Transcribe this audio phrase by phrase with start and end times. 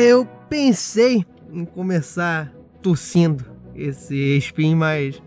[0.00, 2.52] eu pensei em começar
[2.82, 3.44] tossindo
[3.74, 5.20] esse spin, mas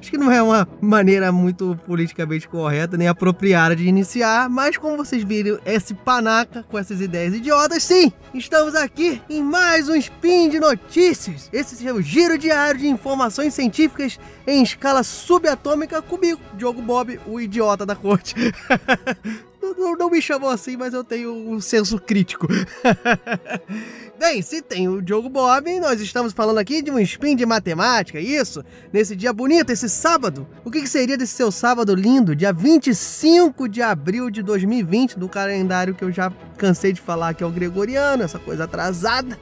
[0.00, 4.96] Acho que não é uma maneira muito politicamente correta nem apropriada de iniciar, mas como
[4.96, 10.50] vocês viram esse panaca com essas ideias idiotas, sim, estamos aqui em mais um Spin
[10.50, 11.50] de Notícias.
[11.52, 17.40] Esse é o Giro Diário de Informações Científicas em escala subatômica comigo, Diogo Bob, o
[17.40, 18.34] idiota da corte.
[19.60, 22.46] não, não me chamou assim, mas eu tenho um senso crítico.
[24.18, 28.20] Bem, se tem o Diogo Bob, nós estamos falando aqui de um spin de matemática,
[28.20, 28.64] isso?
[28.92, 30.46] Nesse dia bonito, esse sábado.
[30.64, 35.28] O que, que seria desse seu sábado lindo, dia 25 de abril de 2020, do
[35.28, 39.38] calendário que eu já cansei de falar que é o gregoriano, essa coisa atrasada.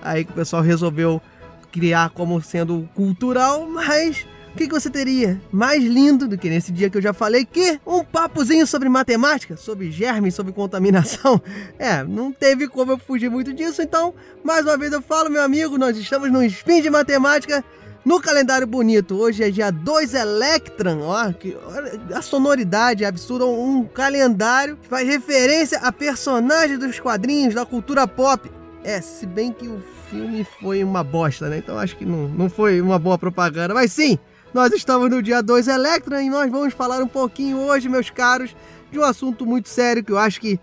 [0.00, 1.20] Aí que o pessoal resolveu
[1.70, 6.70] criar como sendo cultural, mas o que, que você teria mais lindo do que nesse
[6.70, 11.42] dia que eu já falei que um papozinho sobre matemática, sobre germes, sobre contaminação?
[11.76, 14.14] É, não teve como eu fugir muito disso, então,
[14.44, 17.64] mais uma vez eu falo, meu amigo, nós estamos no Spin de Matemática
[18.04, 21.56] no calendário bonito, hoje é dia 2 Electron, ó, que,
[22.14, 28.06] a sonoridade é absurda, um calendário que faz referência a personagens dos quadrinhos da cultura
[28.06, 28.50] pop.
[28.84, 31.58] É, se bem que o filme foi uma bosta, né?
[31.58, 34.18] Então acho que não, não foi uma boa propaganda, mas sim,
[34.54, 38.54] nós estamos no dia 2 Electra e nós vamos falar um pouquinho hoje, meus caros,
[38.92, 40.60] de um assunto muito sério que eu acho que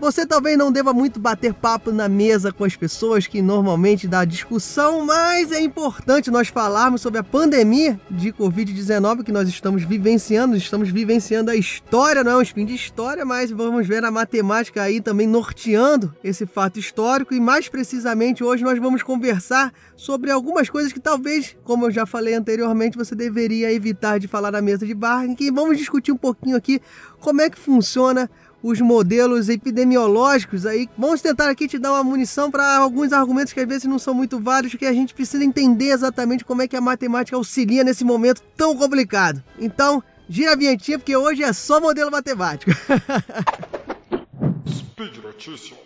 [0.00, 4.24] você talvez não deva muito bater papo na mesa com as pessoas que normalmente dá
[4.24, 10.56] discussão, mas é importante nós falarmos sobre a pandemia de Covid-19 que nós estamos vivenciando.
[10.56, 14.82] Estamos vivenciando a história, não é um spin de história, mas vamos ver a matemática
[14.82, 17.34] aí também norteando esse fato histórico.
[17.34, 22.06] E mais precisamente, hoje nós vamos conversar sobre algumas coisas que talvez, como eu já
[22.06, 25.24] falei anteriormente, você deveria evitar de falar na mesa de bar.
[25.38, 26.80] E vamos discutir um pouquinho aqui
[27.20, 28.28] como é que funciona
[28.62, 30.88] os modelos epidemiológicos aí.
[30.96, 34.14] Vamos tentar aqui te dar uma munição para alguns argumentos que às vezes não são
[34.14, 38.04] muito válidos, que a gente precisa entender exatamente como é que a matemática auxilia nesse
[38.04, 39.42] momento tão complicado.
[39.58, 42.70] Então, gira a vinhetinha, porque hoje é só modelo matemático.
[44.68, 45.78] Speed Notícias.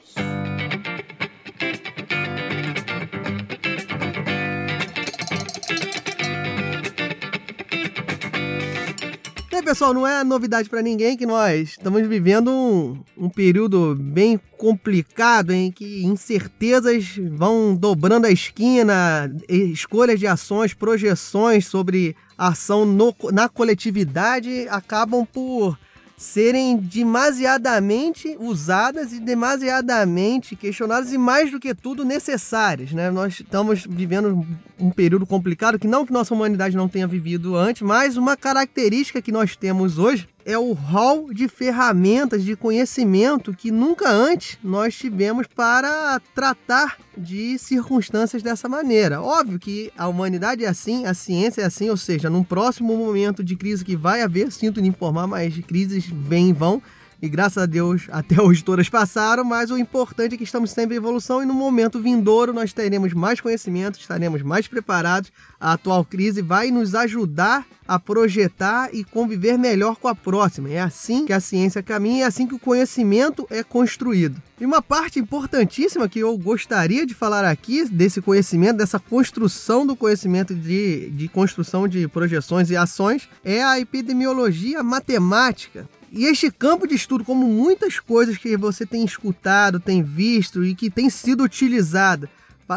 [9.67, 15.53] Pessoal, não é novidade para ninguém que nós estamos vivendo um, um período bem complicado
[15.53, 23.49] em que incertezas vão dobrando a esquina, escolhas de ações, projeções sobre ação no, na
[23.49, 25.77] coletividade acabam por
[26.17, 33.11] serem demasiadamente usadas e demasiadamente questionadas e mais do que tudo necessárias, né?
[33.11, 34.47] Nós estamos vivendo
[34.81, 39.21] um período complicado que não que nossa humanidade não tenha vivido antes, mas uma característica
[39.21, 44.95] que nós temos hoje é o hall de ferramentas de conhecimento que nunca antes nós
[44.95, 49.21] tivemos para tratar de circunstâncias dessa maneira.
[49.21, 53.43] Óbvio que a humanidade é assim, a ciência é assim, ou seja, num próximo momento
[53.43, 56.81] de crise que vai haver, sinto lhe informar, mas crises vêm e vão,
[57.21, 60.95] e graças a Deus até hoje todas passaram, mas o importante é que estamos sempre
[60.95, 65.33] em evolução e no momento vindouro nós teremos mais conhecimento, estaremos mais preparados.
[65.59, 70.71] A atual crise vai nos ajudar a projetar e conviver melhor com a próxima.
[70.71, 74.43] É assim que a ciência caminha, é assim que o conhecimento é construído.
[74.61, 79.95] E uma parte importantíssima que eu gostaria de falar aqui desse conhecimento, dessa construção do
[79.95, 85.87] conhecimento de, de construção de projeções e ações, é a epidemiologia matemática.
[86.13, 90.75] E este campo de estudo, como muitas coisas que você tem escutado, tem visto e
[90.75, 92.31] que tem sido utilizada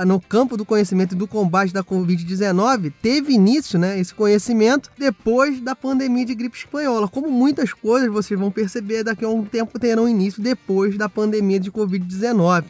[0.06, 5.60] no campo do conhecimento e do combate da Covid-19, teve início, né, esse conhecimento depois
[5.62, 7.08] da pandemia de gripe espanhola.
[7.08, 11.60] Como muitas coisas vocês vão perceber, daqui a um tempo terão início depois da pandemia
[11.60, 12.66] de Covid-19.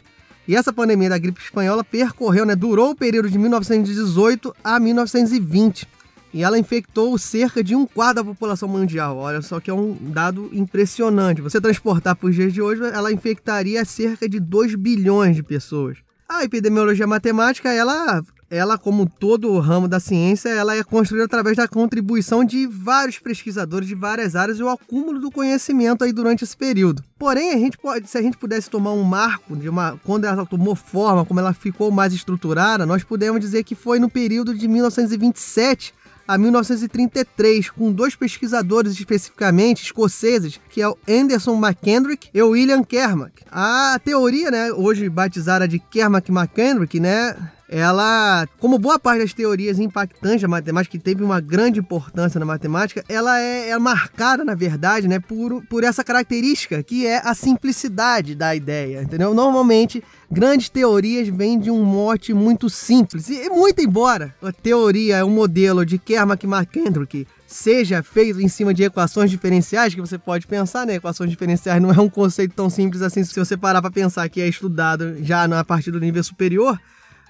[0.48, 5.86] E essa pandemia da gripe espanhola percorreu, né, durou o período de 1918 a 1920
[6.32, 9.16] e ela infectou cerca de um quarto da população mundial.
[9.16, 11.40] Olha só que é um dado impressionante.
[11.42, 15.98] Você transportar para os dias de hoje, ela infectaria cerca de 2 bilhões de pessoas.
[16.28, 21.56] A epidemiologia matemática, ela, ela como todo o ramo da ciência, ela é construída através
[21.56, 26.44] da contribuição de vários pesquisadores de várias áreas e o acúmulo do conhecimento aí durante
[26.44, 27.02] esse período.
[27.18, 30.46] Porém, a gente pode, se a gente pudesse tomar um marco de uma quando ela
[30.46, 34.68] tomou forma, como ela ficou mais estruturada, nós podemos dizer que foi no período de
[34.68, 35.92] 1927
[36.30, 42.84] a 1933, com dois pesquisadores especificamente escoceses, que é o Anderson McKendrick e o William
[42.84, 43.42] Kermack.
[43.50, 47.34] A teoria, né, hoje batizada de Kermack-McKendrick, né,
[47.72, 52.44] ela, como boa parte das teorias impactantes da matemática, que teve uma grande importância na
[52.44, 57.32] matemática, ela é, é marcada, na verdade, né, por, por essa característica que é a
[57.32, 59.32] simplicidade da ideia, entendeu?
[59.32, 65.24] Normalmente, grandes teorias vêm de um mote muito simples, e muito embora a teoria é
[65.24, 70.86] um modelo de Kermack-McKendrick seja feito em cima de equações diferenciais, que você pode pensar,
[70.86, 70.94] né?
[70.94, 74.40] Equações diferenciais não é um conceito tão simples assim se você parar para pensar que
[74.40, 76.78] é estudado já na partir do nível superior,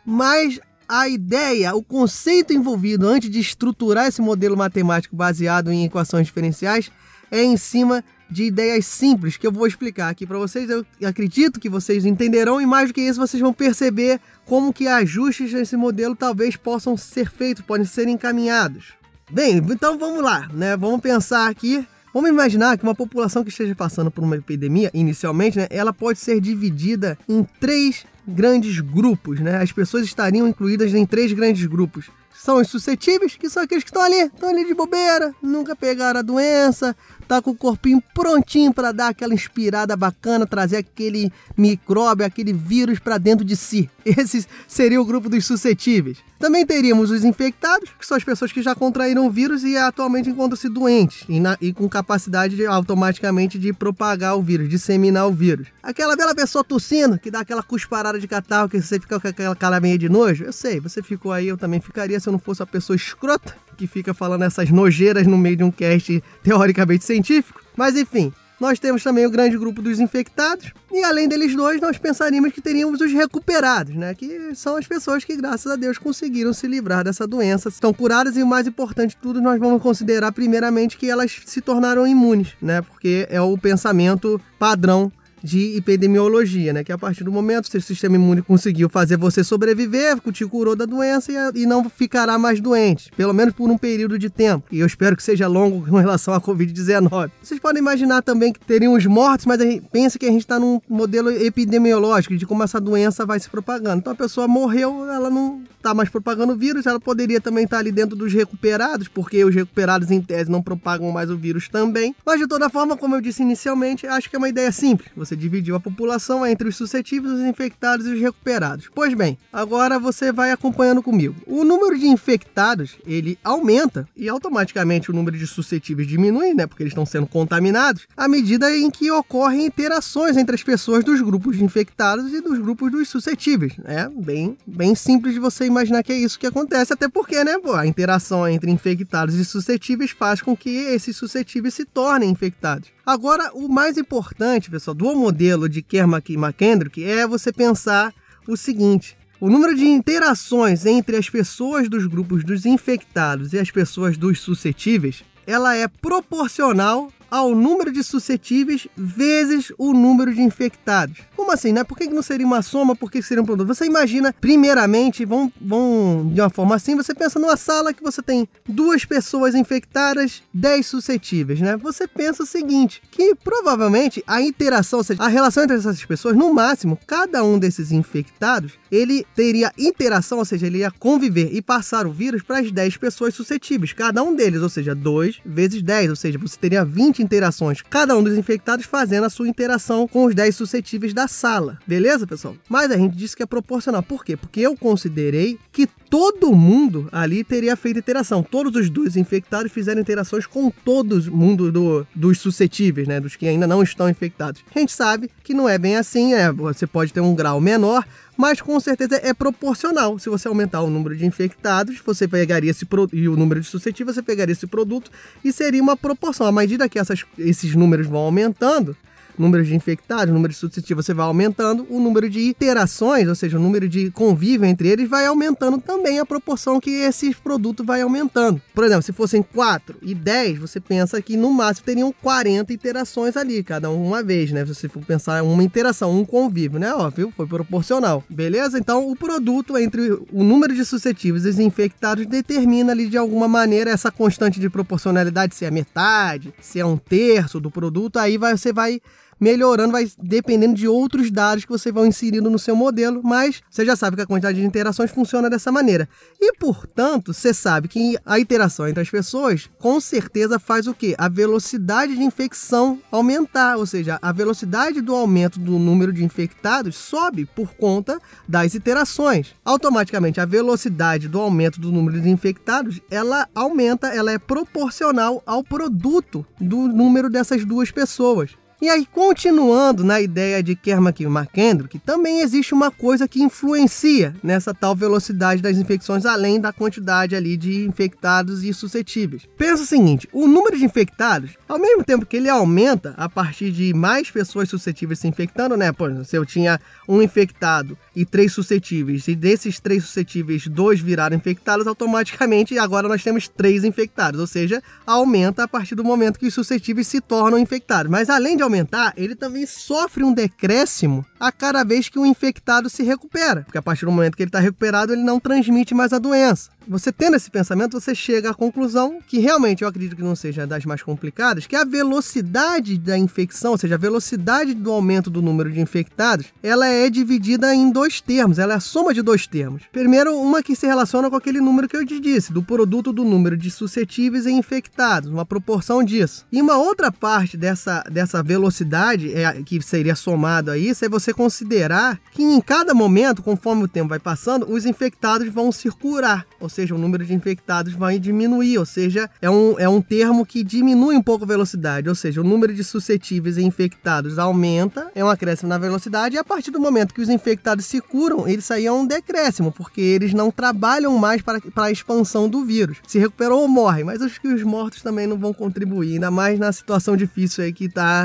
[0.05, 6.27] mas a ideia, o conceito envolvido antes de estruturar esse modelo matemático baseado em equações
[6.27, 6.91] diferenciais
[7.31, 10.69] é em cima de ideias simples que eu vou explicar aqui para vocês.
[10.71, 14.87] Eu acredito que vocês entenderão e mais do que isso vocês vão perceber como que
[14.87, 18.95] ajustes nesse modelo talvez possam ser feitos, podem ser encaminhados.
[19.31, 20.77] Bem, então vamos lá, né?
[20.77, 21.87] Vamos pensar aqui.
[22.13, 26.19] Vamos imaginar que uma população que esteja passando por uma epidemia, inicialmente, né, ela pode
[26.19, 29.63] ser dividida em três grandes grupos, né?
[29.63, 32.11] As pessoas estariam incluídas em três grandes grupos.
[32.35, 36.21] São os suscetíveis, que são aqueles que estão ali, estão ali de bobeira, nunca pegaram
[36.21, 36.97] a doença,
[37.31, 42.99] tá com o corpinho prontinho para dar aquela inspirada bacana, trazer aquele micróbio, aquele vírus
[42.99, 43.89] para dentro de si.
[44.05, 46.19] Esse seria o grupo dos suscetíveis.
[46.41, 50.29] Também teríamos os infectados, que são as pessoas que já contraíram o vírus e atualmente
[50.29, 55.33] encontram-se doentes e, na, e, com capacidade de, automaticamente de propagar o vírus, disseminar o
[55.33, 55.69] vírus.
[55.81, 59.55] Aquela bela pessoa tossindo, que dá aquela cusparada de catarro, que você fica com aquela
[59.55, 60.43] cara meio de nojo.
[60.43, 63.55] Eu sei, você ficou aí, eu também ficaria se eu não fosse uma pessoa escrota
[63.81, 67.63] que fica falando essas nojeiras no meio de um cast teoricamente científico.
[67.75, 68.31] Mas enfim,
[68.61, 72.61] nós temos também o grande grupo dos infectados, e além deles dois, nós pensaríamos que
[72.61, 74.15] teríamos os recuperados, né?
[74.15, 78.37] Que são as pessoas que, graças a Deus, conseguiram se livrar dessa doença, estão curadas
[78.37, 82.49] e o mais importante de tudo, nós vamos considerar primeiramente que elas se tornaram imunes,
[82.61, 82.83] né?
[82.83, 85.11] Porque é o pensamento padrão
[85.43, 86.85] de epidemiologia, né?
[86.85, 90.77] Que a partir do momento que o sistema imune conseguiu fazer você sobreviver, te curou
[90.77, 94.65] da doença e, e não ficará mais doente, pelo menos por um período de tempo.
[94.71, 97.31] E eu espero que seja longo com relação à Covid-19.
[97.43, 100.43] Vocês podem imaginar também que teriam os mortos, mas a gente pensa que a gente
[100.43, 103.99] está num modelo epidemiológico de como essa doença vai se propagando.
[103.99, 107.77] Então a pessoa morreu, ela não está mais propagando o vírus, ela poderia também estar
[107.77, 111.69] tá ali dentro dos recuperados, porque os recuperados em tese não propagam mais o vírus
[111.69, 112.15] também.
[112.25, 115.11] Mas de toda forma, como eu disse inicialmente, acho que é uma ideia simples.
[115.17, 118.89] Você dividiu a população entre os suscetíveis, os infectados e os recuperados.
[118.95, 121.35] Pois bem, agora você vai acompanhando comigo.
[121.47, 126.83] O número de infectados, ele aumenta e automaticamente o número de suscetíveis diminui, né, porque
[126.83, 131.57] eles estão sendo contaminados, à medida em que ocorrem interações entre as pessoas dos grupos
[131.57, 133.73] de infectados e dos grupos dos suscetíveis.
[133.85, 137.59] É bem, bem simples de você imaginar que é isso que acontece, até porque, né,
[137.59, 142.89] pô, a interação entre infectados e suscetíveis faz com que esses suscetíveis se tornem infectados.
[143.05, 148.13] Agora, o mais importante, pessoal, do modelo de Kermack e McKendrick é você pensar
[148.47, 153.71] o seguinte: o número de interações entre as pessoas dos grupos dos infectados e as
[153.71, 161.19] pessoas dos suscetíveis, ela é proporcional ao número de suscetíveis vezes o número de infectados.
[161.37, 161.85] Como assim, né?
[161.85, 162.97] Por que não seria uma soma?
[162.97, 163.69] Por que seria um produto?
[163.69, 168.23] Você imagina, primeiramente, vão, vão de uma forma assim, você pensa numa sala que você
[168.23, 171.77] tem duas pessoas infectadas, dez suscetíveis, né?
[171.77, 176.37] Você pensa o seguinte, que provavelmente a interação, ou seja, a relação entre essas pessoas,
[176.37, 181.63] no máximo, cada um desses infectados, ele teria interação, ou seja, ele ia conviver e
[181.63, 185.83] passar o vírus para as 10 pessoas suscetíveis, cada um deles, ou seja, 2 vezes
[185.83, 190.09] 10, ou seja, você teria 20 interações, cada um dos infectados fazendo a sua interação
[190.09, 191.79] com os 10 suscetíveis da sala.
[191.87, 192.57] Beleza, pessoal?
[192.69, 194.03] Mas a gente disse que é proporcional.
[194.03, 194.37] Por quê?
[194.37, 198.43] Porque eu considerei que todo mundo ali teria feito interação.
[198.43, 203.21] Todos os dois infectados fizeram interações com todo mundo do, dos suscetíveis, né?
[203.21, 204.63] Dos que ainda não estão infectados.
[204.75, 208.05] A gente sabe que não é bem assim, é, você pode ter um grau menor,
[208.37, 210.19] mas com certeza é proporcional.
[210.19, 214.17] Se você aumentar o número de infectados, você pegaria esse e o número de suscetíveis,
[214.17, 215.11] você pegaria esse produto
[215.45, 216.47] e seria uma proporção.
[216.47, 218.97] À medida que essas, esses números vão aumentando,
[219.39, 223.59] número de infectados, número de suscetíveis, você vai aumentando, o número de interações, ou seja,
[223.59, 228.03] o número de convívio entre eles vai aumentando também a proporção que esse produto vai
[228.03, 228.61] aumentando.
[228.75, 233.37] Por exemplo, se fossem 4 e 10, você pensa que no máximo teriam 40 interações
[233.37, 234.65] ali, cada uma vez, né?
[234.67, 236.93] Se você for pensar uma interação, um convívio, né?
[236.95, 237.33] Ó, viu?
[237.37, 238.25] Foi proporcional.
[238.29, 238.79] Beleza?
[238.79, 243.49] Então, o produto entre o número de suscetíveis e os infectados determina ali de alguma
[243.49, 248.37] maneira essa constante de proporcionalidade, se é metade, se é um terço do produto, aí
[248.37, 249.01] vai, você vai
[249.41, 253.85] melhorando, vai dependendo de outros dados que você vai inserindo no seu modelo, mas você
[253.85, 256.09] já sabe que a quantidade de interações funciona dessa maneira.
[256.39, 261.15] E, portanto, você sabe que a interação entre as pessoas, com certeza faz o quê?
[261.17, 266.97] A velocidade de infecção aumentar, ou seja, a velocidade do aumento do número de infectados
[266.97, 269.55] sobe por conta das interações.
[269.65, 275.65] Automaticamente, a velocidade do aumento do número de infectados, ela aumenta, ela é proporcional ao
[275.65, 278.51] produto do número dessas duas pessoas.
[278.83, 284.35] E aí, continuando na ideia de Kermack e McKendrick, também existe uma coisa que influencia
[284.43, 289.47] nessa tal velocidade das infecções, além da quantidade ali de infectados e suscetíveis.
[289.59, 293.71] Pensa o seguinte: o número de infectados, ao mesmo tempo que ele aumenta a partir
[293.71, 295.93] de mais pessoas suscetíveis se infectando, né?
[295.93, 301.01] Por exemplo, se eu tinha um infectado e três suscetíveis, e desses três suscetíveis, dois
[301.01, 306.39] viraram infectados, automaticamente agora nós temos três infectados, ou seja, aumenta a partir do momento
[306.39, 308.11] que os suscetíveis se tornam infectados.
[308.11, 312.89] Mas além de aumentar, ele também sofre um decréscimo a cada vez que o infectado
[312.89, 316.13] se recupera, porque a partir do momento que ele está recuperado, ele não transmite mais
[316.13, 316.71] a doença.
[316.89, 320.67] Você tendo esse pensamento, você chega à conclusão que realmente eu acredito que não seja
[320.67, 325.43] das mais complicadas, que a velocidade da infecção, ou seja, a velocidade do aumento do
[325.43, 329.47] número de infectados, ela é dividida em dois termos, ela é a soma de dois
[329.47, 329.83] termos.
[329.93, 333.25] Primeiro, uma que se relaciona com aquele número que eu te disse, do produto do
[333.25, 336.47] número de suscetíveis e infectados, uma proporção disso.
[336.51, 341.33] E uma outra parte dessa, dessa velocidade é, que seria somado a isso é você
[341.33, 346.69] considerar que em cada momento, conforme o tempo vai passando, os infectados vão circular, ou
[346.71, 350.45] seja, seja, o número de infectados vai diminuir, ou seja, é um, é um termo
[350.45, 355.11] que diminui um pouco a velocidade, ou seja, o número de suscetíveis e infectados aumenta,
[355.15, 358.49] é um acréscimo na velocidade, e a partir do momento que os infectados se curam,
[358.49, 362.65] eles aí é um decréscimo, porque eles não trabalham mais para, para a expansão do
[362.65, 362.99] vírus.
[363.07, 366.59] Se recuperou ou morre, mas acho que os mortos também não vão contribuir, ainda mais
[366.59, 368.25] na situação difícil aí que tá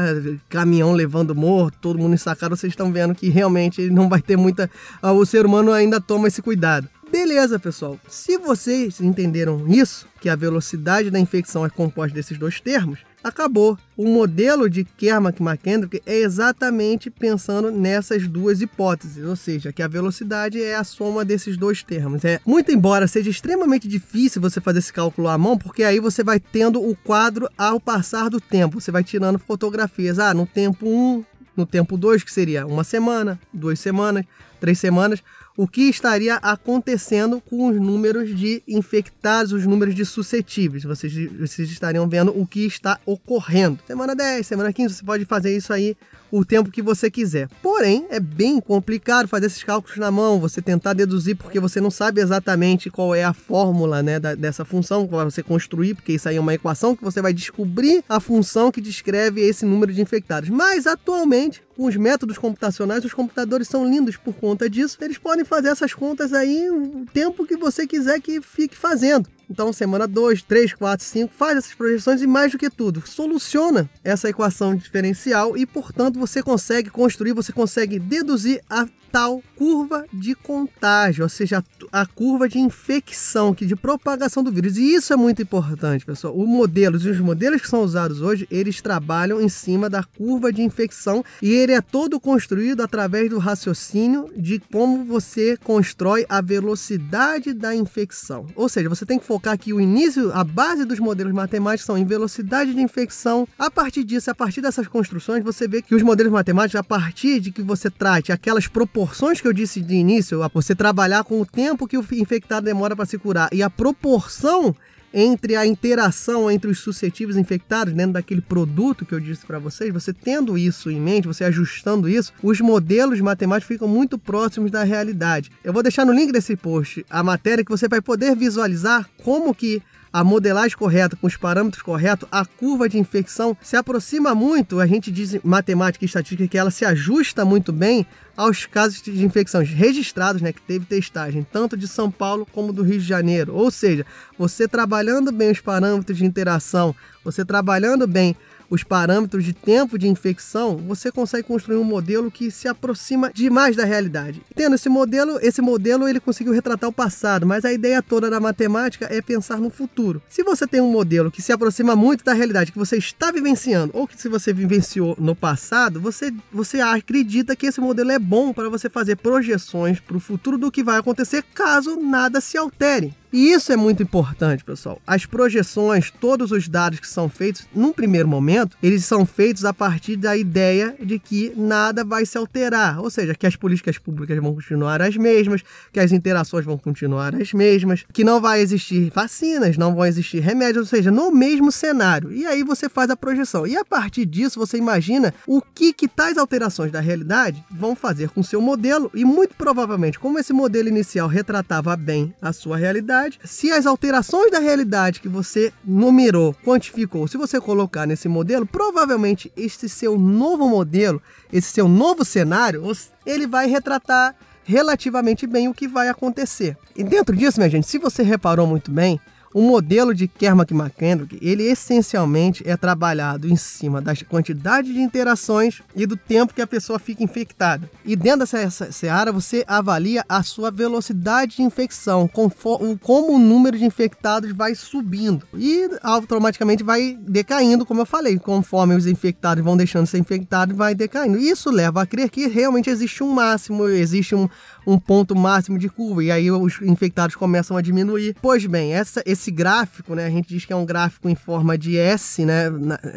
[0.50, 4.70] caminhão levando morto, todo mundo ensacado, vocês estão vendo que realmente não vai ter muita.
[5.02, 6.88] O ser humano ainda toma esse cuidado.
[7.12, 8.00] Beleza, pessoal.
[8.08, 13.78] Se vocês entenderam isso, que a velocidade da infecção é composta desses dois termos, acabou.
[13.96, 19.88] O modelo de Kermack McKendrick é exatamente pensando nessas duas hipóteses, ou seja, que a
[19.88, 22.26] velocidade é a soma desses dois termos.
[22.26, 26.24] É muito embora seja extremamente difícil você fazer esse cálculo à mão, porque aí você
[26.24, 28.82] vai tendo o quadro ao passar do tempo.
[28.82, 30.20] Você vai tirando fotografias.
[30.20, 31.24] Ah, no tempo 1,
[31.56, 34.26] no tempo 2, que seria uma semana, duas semanas,
[34.60, 35.22] três semanas
[35.58, 40.84] o que estaria acontecendo com os números de infectados, os números de suscetíveis.
[40.84, 43.80] Vocês, vocês estariam vendo o que está ocorrendo.
[43.88, 45.96] Semana 10, semana 15, você pode fazer isso aí
[46.32, 47.48] o tempo que você quiser.
[47.62, 51.92] Porém, é bem complicado fazer esses cálculos na mão, você tentar deduzir, porque você não
[51.92, 56.28] sabe exatamente qual é a fórmula né, da, dessa função para você construir, porque isso
[56.28, 60.02] aí é uma equação que você vai descobrir a função que descreve esse número de
[60.02, 60.50] infectados.
[60.50, 64.98] Mas atualmente, com os métodos computacionais, os computadores são lindos por conta disso.
[65.02, 69.28] Eles podem fazer essas contas aí o tempo que você quiser que fique fazendo.
[69.50, 73.90] Então, semana 2, 3, 4, 5, faz essas projeções e mais do que tudo, soluciona
[74.04, 80.36] essa equação diferencial e, portanto, você consegue construir, você consegue deduzir a tal curva de
[80.36, 84.76] contágio, ou seja, a curva de infecção, que de propagação do vírus.
[84.76, 86.36] E isso é muito importante, pessoal.
[86.36, 90.62] O modelo, os modelos que são usados hoje, eles trabalham em cima da curva de
[90.62, 97.54] infecção e ele é todo construído através do raciocínio de como você constrói a velocidade
[97.54, 98.46] da infecção.
[98.54, 101.98] Ou seja, você tem que focar que o início, a base dos modelos matemáticos são
[101.98, 103.46] em velocidade de infecção.
[103.60, 107.42] A partir disso, a partir dessas construções, você vê que os modelos matemáticos, a partir
[107.42, 111.46] de que você trate aquelas proporções que eu disse de início, você trabalhar com o
[111.46, 114.74] tempo que o infectado demora para se curar e a proporção
[115.18, 119.94] entre a interação entre os suscetíveis infectados dentro daquele produto que eu disse para vocês,
[119.94, 124.84] você tendo isso em mente, você ajustando isso, os modelos matemáticos ficam muito próximos da
[124.84, 125.50] realidade.
[125.64, 129.56] Eu vou deixar no link desse post a matéria que você vai poder visualizar como
[129.56, 129.82] que
[130.16, 134.88] a modelagem correta, com os parâmetros corretos, a curva de infecção se aproxima muito, a
[134.88, 138.08] gente diz em matemática e estatística que ela se ajusta muito bem
[138.38, 142.82] aos casos de infecções registrados, né, que teve testagem, tanto de São Paulo como do
[142.82, 143.54] Rio de Janeiro.
[143.54, 144.06] Ou seja,
[144.40, 148.38] você trabalhando bem os parâmetros de interação, você trabalhando bem
[148.70, 153.76] os parâmetros de tempo de infecção, você consegue construir um modelo que se aproxima demais
[153.76, 154.42] da realidade.
[154.56, 158.40] Tendo esse modelo, esse modelo ele conseguiu retratar o passado, mas a ideia toda da
[158.40, 160.22] matemática é pensar no futuro.
[160.28, 163.92] Se você tem um modelo que se aproxima muito da realidade que você está vivenciando,
[163.94, 168.54] ou que se você vivenciou no passado, você, você acredita que esse modelo é bom
[168.54, 173.14] para você fazer projeções para o futuro do que vai acontecer caso nada se altere.
[173.32, 175.02] E isso é muito importante, pessoal.
[175.06, 179.74] As projeções, todos os dados que são feitos, num primeiro momento, eles são feitos a
[179.74, 184.38] partir da ideia de que nada vai se alterar, ou seja, que as políticas públicas
[184.38, 189.12] vão continuar as mesmas, que as interações vão continuar as mesmas, que não vai existir
[189.14, 192.32] vacinas, não vão existir remédios, ou seja, no mesmo cenário.
[192.32, 193.66] E aí você faz a projeção.
[193.68, 198.30] E a partir disso, você imagina o que, que tais alterações da realidade vão fazer
[198.30, 203.25] com seu modelo e muito provavelmente, como esse modelo inicial retratava bem a sua realidade,
[203.26, 203.40] realidade.
[203.44, 209.52] Se as alterações da realidade que você numerou, quantificou, se você colocar nesse modelo, provavelmente
[209.56, 212.84] esse seu novo modelo, esse seu novo cenário,
[213.26, 216.78] ele vai retratar relativamente bem o que vai acontecer.
[216.96, 219.20] E dentro disso, minha gente, se você reparou muito bem,
[219.56, 225.82] o modelo de Kermack McKendrick, ele essencialmente é trabalhado em cima da quantidade de interações
[225.96, 227.90] e do tempo que a pessoa fica infectada.
[228.04, 233.86] E dentro dessa seara, você avalia a sua velocidade de infecção, como o número de
[233.86, 240.04] infectados vai subindo e automaticamente vai decaindo, como eu falei, conforme os infectados vão deixando
[240.04, 241.38] de ser infectados, vai decaindo.
[241.38, 244.50] Isso leva a crer que realmente existe um máximo, existe um,
[244.86, 248.36] um ponto máximo de curva, e aí os infectados começam a diminuir.
[248.42, 251.78] Pois bem, essa, esse gráfico, né, a gente diz que é um gráfico em forma
[251.78, 252.66] de S, né,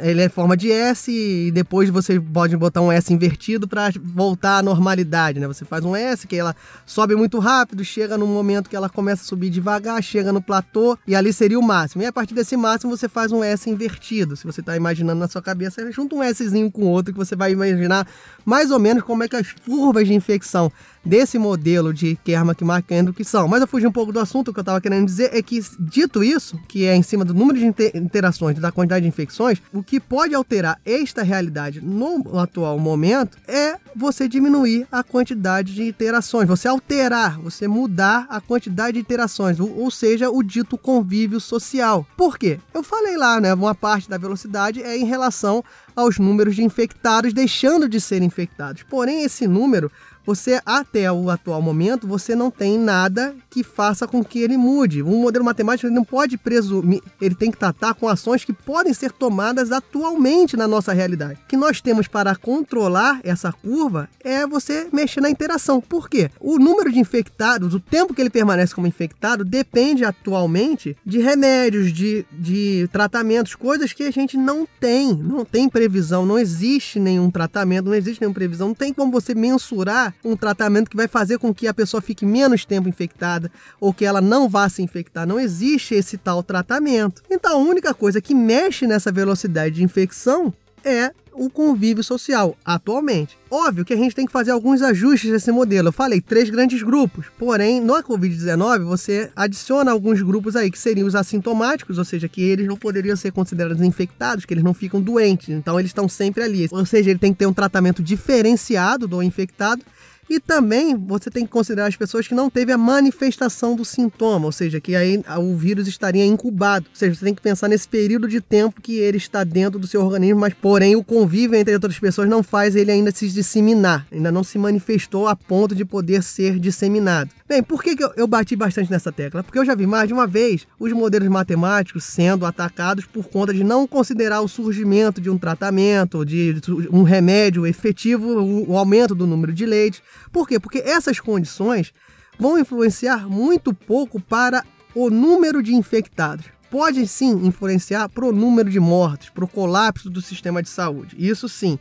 [0.02, 3.90] ele é em forma de S e depois você pode botar um S invertido para
[4.02, 6.54] voltar à normalidade, né, você faz um S que ela
[6.86, 10.96] sobe muito rápido, chega num momento que ela começa a subir devagar, chega no platô
[11.06, 12.02] e ali seria o máximo.
[12.02, 14.36] E a partir desse máximo você faz um S invertido.
[14.36, 17.52] Se você está imaginando na sua cabeça, junta um Szinho com outro que você vai
[17.52, 18.06] imaginar
[18.44, 20.70] mais ou menos como é que as curvas de infecção
[21.04, 23.48] desse modelo de Kermack McKendrick que são.
[23.48, 25.60] Mas eu fugi um pouco do assunto, o que eu estava querendo dizer é que,
[25.78, 29.82] dito isso, que é em cima do número de interações, da quantidade de infecções, o
[29.82, 36.48] que pode alterar esta realidade no atual momento é você diminuir a quantidade de interações,
[36.48, 42.06] você alterar, você mudar a quantidade de interações, ou, seja, o dito convívio social.
[42.16, 42.60] Por quê?
[42.72, 43.52] Eu falei lá, né?
[43.54, 45.64] Uma parte da velocidade é em relação
[45.96, 48.84] aos números de infectados deixando de ser infectados.
[48.84, 49.90] Porém, esse número
[50.28, 55.02] você até o atual momento você não tem nada que faça com que ele mude.
[55.02, 59.10] Um modelo matemático não pode presumir, ele tem que tratar com ações que podem ser
[59.10, 61.40] tomadas atualmente na nossa realidade.
[61.42, 65.80] O que nós temos para controlar essa curva é você mexer na interação.
[65.80, 66.30] Por quê?
[66.38, 71.90] O número de infectados, o tempo que ele permanece como infectado, depende atualmente de remédios,
[71.90, 77.30] de, de tratamentos, coisas que a gente não tem, não tem previsão, não existe nenhum
[77.30, 81.38] tratamento, não existe nenhuma previsão, não tem como você mensurar um tratamento que vai fazer
[81.38, 83.50] com que a pessoa fique menos tempo infectada
[83.80, 85.26] ou que ela não vá se infectar.
[85.26, 87.22] Não existe esse tal tratamento.
[87.30, 90.52] Então a única coisa que mexe nessa velocidade de infecção
[90.84, 93.38] é o convívio social atualmente.
[93.48, 95.88] Óbvio que a gente tem que fazer alguns ajustes nesse modelo.
[95.88, 101.06] Eu falei três grandes grupos, porém, no Covid-19 você adiciona alguns grupos aí que seriam
[101.06, 105.00] os assintomáticos, ou seja, que eles não poderiam ser considerados infectados, que eles não ficam
[105.00, 106.68] doentes, então eles estão sempre ali.
[106.72, 109.82] Ou seja, ele tem que ter um tratamento diferenciado do infectado
[110.28, 114.46] e também você tem que considerar as pessoas que não teve a manifestação do sintoma,
[114.46, 116.86] ou seja, que aí o vírus estaria incubado.
[116.90, 119.86] Ou seja, você tem que pensar nesse período de tempo que ele está dentro do
[119.86, 124.06] seu organismo, mas porém o convívio entre outras pessoas não faz ele ainda se disseminar,
[124.12, 127.30] ainda não se manifestou a ponto de poder ser disseminado.
[127.48, 129.42] Bem, por que, que eu, eu bati bastante nessa tecla?
[129.42, 133.54] Porque eu já vi mais de uma vez os modelos matemáticos sendo atacados por conta
[133.54, 136.60] de não considerar o surgimento de um tratamento, de
[136.92, 140.02] um remédio efetivo, o, aumento do número de leites.
[140.32, 140.58] Por quê?
[140.58, 141.92] Porque essas condições
[142.38, 146.46] vão influenciar muito pouco para o número de infectados.
[146.70, 151.16] Pode sim influenciar para o número de mortos, para o colapso do sistema de saúde.
[151.18, 151.78] Isso sim.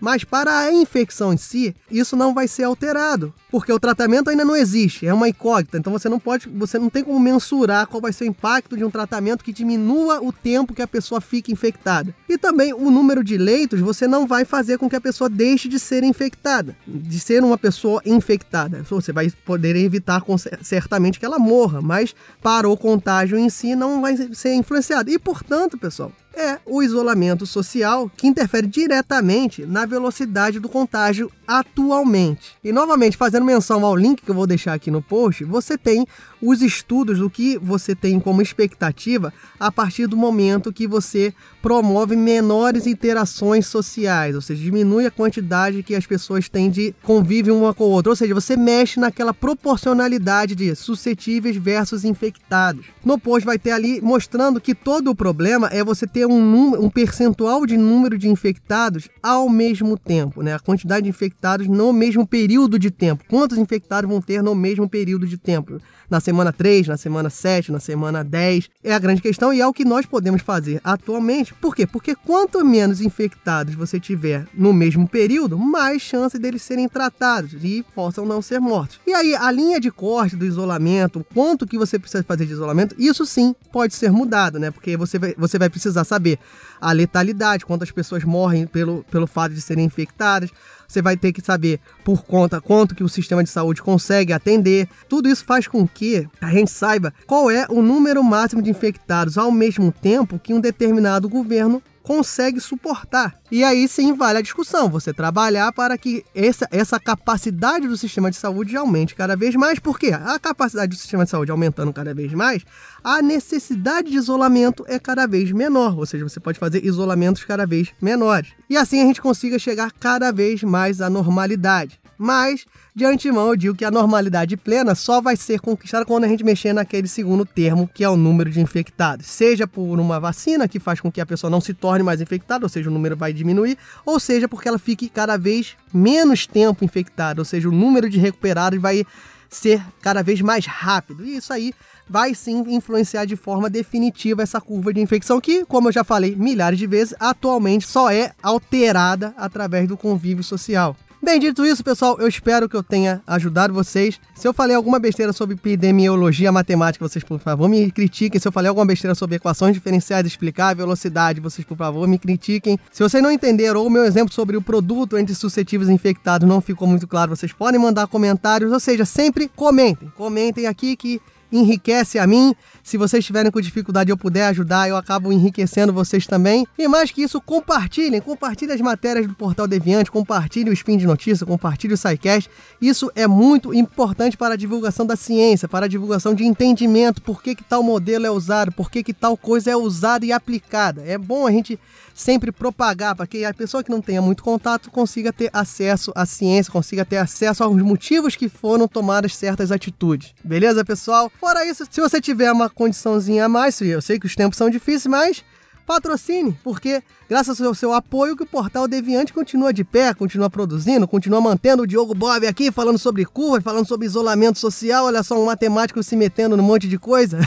[0.00, 4.44] Mas para a infecção em si, isso não vai ser alterado, porque o tratamento ainda
[4.44, 5.76] não existe, é uma incógnita.
[5.76, 8.84] Então você não pode, você não tem como mensurar qual vai ser o impacto de
[8.84, 12.14] um tratamento que diminua o tempo que a pessoa fica infectada.
[12.28, 15.68] E também o número de leitos, você não vai fazer com que a pessoa deixe
[15.68, 18.82] de ser infectada, de ser uma pessoa infectada.
[18.88, 20.22] Você vai poder evitar
[20.62, 25.10] certamente que ela morra, mas para o contágio em si não vai ser influenciado.
[25.10, 32.56] E portanto, pessoal, é o isolamento social que interfere diretamente na velocidade do contágio atualmente.
[32.62, 36.06] E novamente, fazendo menção ao link que eu vou deixar aqui no post, você tem
[36.40, 42.16] os estudos do que você tem como expectativa a partir do momento que você promove
[42.16, 47.74] menores interações sociais, ou seja, diminui a quantidade que as pessoas têm de convívio uma
[47.74, 52.86] com a outra, ou seja, você mexe naquela proporcionalidade de suscetíveis versus infectados.
[53.04, 56.84] No post vai ter ali mostrando que todo o problema é você ter ter um,
[56.84, 60.54] um percentual de número de infectados ao mesmo tempo, né?
[60.54, 63.24] A quantidade de infectados no mesmo período de tempo.
[63.26, 65.80] Quantos infectados vão ter no mesmo período de tempo?
[66.10, 68.68] Na semana 3, na semana 7, na semana 10?
[68.84, 71.54] É a grande questão e é o que nós podemos fazer atualmente.
[71.54, 71.86] Por quê?
[71.86, 77.82] Porque quanto menos infectados você tiver no mesmo período, mais chance deles serem tratados e
[77.94, 79.00] possam não ser mortos.
[79.06, 82.94] E aí, a linha de corte do isolamento, quanto que você precisa fazer de isolamento,
[82.98, 84.70] isso sim pode ser mudado, né?
[84.70, 86.38] Porque você vai, você vai precisar saber
[86.80, 90.50] a letalidade, quantas pessoas morrem pelo, pelo fato de serem infectadas.
[90.88, 94.88] Você vai ter que saber por conta quanto que o sistema de saúde consegue atender.
[95.08, 99.38] Tudo isso faz com que a gente saiba qual é o número máximo de infectados
[99.38, 103.38] ao mesmo tempo que um determinado governo consegue suportar.
[103.52, 108.32] E aí sim vale a discussão, você trabalhar para que essa, essa capacidade do sistema
[108.32, 112.12] de saúde aumente cada vez mais, porque a capacidade do sistema de saúde aumentando cada
[112.12, 112.64] vez mais,
[113.04, 117.64] a necessidade de isolamento é cada vez menor, ou seja, você pode fazer isolamentos cada
[117.64, 118.50] vez menores.
[118.68, 122.00] E assim a gente consiga chegar cada vez mais à normalidade.
[122.22, 126.28] Mas, de antemão, eu digo que a normalidade plena só vai ser conquistada quando a
[126.28, 129.24] gente mexer naquele segundo termo, que é o número de infectados.
[129.24, 132.66] Seja por uma vacina que faz com que a pessoa não se torne mais infectada,
[132.66, 136.84] ou seja, o número vai diminuir, ou seja, porque ela fique cada vez menos tempo
[136.84, 139.02] infectada, ou seja, o número de recuperados vai
[139.48, 141.24] ser cada vez mais rápido.
[141.24, 141.72] E isso aí
[142.06, 146.36] vai sim influenciar de forma definitiva essa curva de infecção que, como eu já falei
[146.36, 150.94] milhares de vezes, atualmente só é alterada através do convívio social.
[151.22, 154.18] Bem, dito isso, pessoal, eu espero que eu tenha ajudado vocês.
[154.34, 158.40] Se eu falei alguma besteira sobre epidemiologia matemática, vocês, por favor, me critiquem.
[158.40, 162.78] Se eu falei alguma besteira sobre equações diferenciais, explicar velocidade, vocês, por favor, me critiquem.
[162.90, 166.48] Se vocês não entenderam ou o meu exemplo sobre o produto entre suscetíveis e infectados
[166.48, 170.10] não ficou muito claro, vocês podem mandar comentários, ou seja, sempre comentem.
[170.16, 171.20] Comentem aqui que
[171.52, 172.54] enriquece a mim.
[172.82, 176.66] Se vocês estiverem com dificuldade eu puder ajudar, eu acabo enriquecendo vocês também.
[176.78, 181.06] E mais que isso, compartilhem, compartilhem as matérias do Portal Deviante, compartilhem o Spin de
[181.06, 182.50] Notícia, compartilhem o SciCast.
[182.80, 187.42] Isso é muito importante para a divulgação da ciência, para a divulgação de entendimento, por
[187.42, 191.02] que, que tal modelo é usado, por que, que tal coisa é usada e aplicada.
[191.04, 191.78] É bom a gente
[192.14, 196.26] sempre propagar para que a pessoa que não tenha muito contato consiga ter acesso à
[196.26, 200.34] ciência, consiga ter acesso aos motivos que foram tomadas certas atitudes.
[200.44, 201.30] Beleza, pessoal?
[201.40, 204.68] Fora isso, se você tiver uma condiçãozinha a mais, eu sei que os tempos são
[204.68, 205.42] difíceis, mas
[205.90, 211.08] patrocine, porque graças ao seu apoio que o Portal Deviante continua de pé, continua produzindo,
[211.08, 215.36] continua mantendo o Diogo Bob aqui falando sobre curvas, falando sobre isolamento social, olha só
[215.36, 217.40] um matemático se metendo num monte de coisa.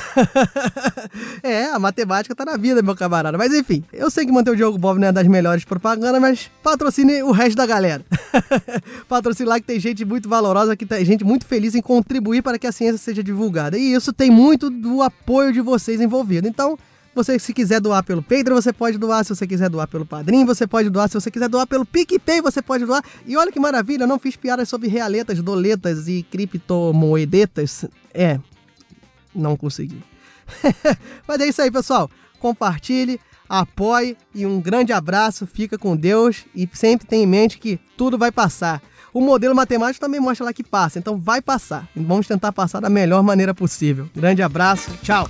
[1.41, 3.38] é, a matemática tá na vida, meu camarada.
[3.38, 6.51] Mas enfim, eu sei que manter o Diogo Bob não é das melhores propagandas, mas
[6.62, 8.03] patrocine o resto da galera.
[9.08, 12.60] patrocine lá que tem gente muito valorosa, que tem gente muito feliz em contribuir para
[12.60, 13.77] que a ciência seja divulgada.
[13.77, 16.45] E isso tem muito do apoio de vocês envolvido.
[16.45, 16.77] Então,
[17.15, 19.23] você, se quiser doar pelo Patreon, você pode doar.
[19.23, 21.08] Se você quiser doar pelo Padrim, você pode doar.
[21.08, 23.04] Se você quiser doar pelo PicPay, você pode doar.
[23.26, 27.86] E olha que maravilha, eu não fiz piadas sobre realetas, doletas e criptomoedetas.
[28.13, 28.39] É,
[29.34, 30.02] não consegui.
[31.28, 32.10] Mas é isso aí, pessoal.
[32.39, 35.45] Compartilhe, apoie e um grande abraço.
[35.45, 38.82] Fica com Deus e sempre tenha em mente que tudo vai passar.
[39.13, 41.88] O modelo matemático também mostra lá que passa, então vai passar.
[41.95, 44.10] Vamos tentar passar da melhor maneira possível.
[44.15, 45.30] Grande abraço, tchau!